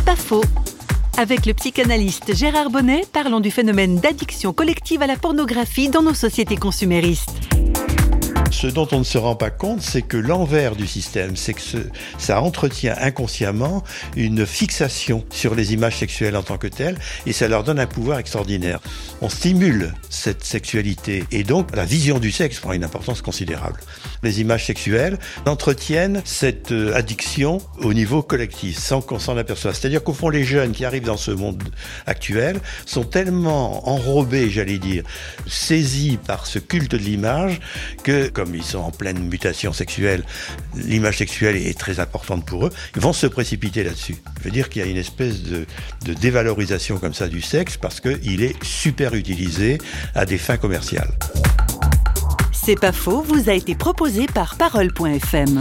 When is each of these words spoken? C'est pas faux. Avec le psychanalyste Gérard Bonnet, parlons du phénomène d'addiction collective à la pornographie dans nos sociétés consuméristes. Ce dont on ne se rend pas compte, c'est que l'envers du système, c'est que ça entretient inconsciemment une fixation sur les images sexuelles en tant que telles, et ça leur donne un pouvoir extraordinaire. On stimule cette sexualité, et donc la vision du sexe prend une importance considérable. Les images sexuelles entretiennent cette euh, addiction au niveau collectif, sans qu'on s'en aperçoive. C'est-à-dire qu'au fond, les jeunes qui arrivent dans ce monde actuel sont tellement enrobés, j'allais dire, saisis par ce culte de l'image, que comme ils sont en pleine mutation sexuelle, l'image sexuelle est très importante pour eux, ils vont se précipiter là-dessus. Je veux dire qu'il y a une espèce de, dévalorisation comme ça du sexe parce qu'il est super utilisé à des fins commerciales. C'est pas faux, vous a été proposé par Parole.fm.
C'est 0.00 0.06
pas 0.06 0.16
faux. 0.16 0.44
Avec 1.18 1.44
le 1.44 1.52
psychanalyste 1.52 2.34
Gérard 2.34 2.70
Bonnet, 2.70 3.02
parlons 3.12 3.40
du 3.40 3.50
phénomène 3.50 3.96
d'addiction 3.96 4.54
collective 4.54 5.02
à 5.02 5.06
la 5.06 5.16
pornographie 5.16 5.90
dans 5.90 6.00
nos 6.00 6.14
sociétés 6.14 6.56
consuméristes. 6.56 7.49
Ce 8.50 8.66
dont 8.66 8.88
on 8.92 8.98
ne 8.98 9.04
se 9.04 9.16
rend 9.16 9.36
pas 9.36 9.50
compte, 9.50 9.80
c'est 9.80 10.02
que 10.02 10.16
l'envers 10.16 10.74
du 10.74 10.86
système, 10.86 11.36
c'est 11.36 11.54
que 11.54 11.60
ça 12.18 12.42
entretient 12.42 12.94
inconsciemment 13.00 13.84
une 14.16 14.44
fixation 14.44 15.24
sur 15.30 15.54
les 15.54 15.72
images 15.72 15.98
sexuelles 15.98 16.36
en 16.36 16.42
tant 16.42 16.58
que 16.58 16.66
telles, 16.66 16.98
et 17.26 17.32
ça 17.32 17.48
leur 17.48 17.64
donne 17.64 17.78
un 17.78 17.86
pouvoir 17.86 18.18
extraordinaire. 18.18 18.80
On 19.22 19.28
stimule 19.28 19.94
cette 20.10 20.44
sexualité, 20.44 21.24
et 21.30 21.44
donc 21.44 21.74
la 21.74 21.84
vision 21.84 22.18
du 22.18 22.32
sexe 22.32 22.58
prend 22.58 22.72
une 22.72 22.84
importance 22.84 23.22
considérable. 23.22 23.80
Les 24.22 24.40
images 24.40 24.66
sexuelles 24.66 25.18
entretiennent 25.46 26.20
cette 26.24 26.72
euh, 26.72 26.94
addiction 26.94 27.58
au 27.78 27.94
niveau 27.94 28.22
collectif, 28.22 28.78
sans 28.78 29.00
qu'on 29.00 29.18
s'en 29.18 29.36
aperçoive. 29.36 29.74
C'est-à-dire 29.74 30.02
qu'au 30.02 30.12
fond, 30.12 30.28
les 30.28 30.44
jeunes 30.44 30.72
qui 30.72 30.84
arrivent 30.84 31.04
dans 31.04 31.16
ce 31.16 31.30
monde 31.30 31.62
actuel 32.06 32.60
sont 32.84 33.04
tellement 33.04 33.88
enrobés, 33.88 34.50
j'allais 34.50 34.78
dire, 34.78 35.04
saisis 35.46 36.18
par 36.26 36.46
ce 36.46 36.58
culte 36.58 36.90
de 36.90 36.98
l'image, 36.98 37.60
que 38.02 38.28
comme 38.40 38.54
ils 38.54 38.64
sont 38.64 38.78
en 38.78 38.90
pleine 38.90 39.28
mutation 39.28 39.74
sexuelle, 39.74 40.24
l'image 40.74 41.18
sexuelle 41.18 41.56
est 41.56 41.78
très 41.78 42.00
importante 42.00 42.46
pour 42.46 42.66
eux, 42.66 42.70
ils 42.96 43.02
vont 43.02 43.12
se 43.12 43.26
précipiter 43.26 43.84
là-dessus. 43.84 44.16
Je 44.38 44.44
veux 44.44 44.50
dire 44.50 44.70
qu'il 44.70 44.80
y 44.80 44.84
a 44.86 44.88
une 44.88 44.96
espèce 44.96 45.42
de, 45.42 45.66
dévalorisation 46.06 46.96
comme 46.96 47.12
ça 47.12 47.28
du 47.28 47.42
sexe 47.42 47.76
parce 47.76 48.00
qu'il 48.00 48.42
est 48.42 48.56
super 48.64 49.14
utilisé 49.14 49.76
à 50.14 50.24
des 50.24 50.38
fins 50.38 50.56
commerciales. 50.56 51.10
C'est 52.52 52.80
pas 52.80 52.92
faux, 52.92 53.20
vous 53.20 53.50
a 53.50 53.52
été 53.52 53.74
proposé 53.74 54.24
par 54.26 54.56
Parole.fm. 54.56 55.60